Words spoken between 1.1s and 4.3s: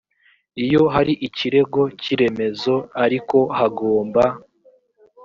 ikirego cy iremezo ariko hagomba